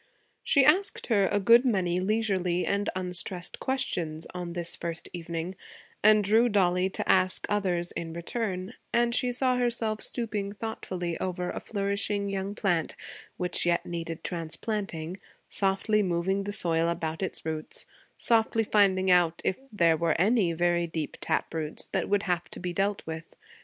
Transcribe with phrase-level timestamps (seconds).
[0.43, 5.53] She asked her a good many leisurely and unstressed questions on this first evening,
[6.01, 11.51] and drew Dollie to ask others in return; and she saw herself stooping thoughtfully over
[11.51, 12.95] a flourishing young plant
[13.37, 15.17] which yet needed transplanting,
[15.47, 17.85] softly moving the soil about its roots,
[18.17, 22.59] softly finding out if there were any very deep tap root that would have to
[22.59, 23.35] be dealt with.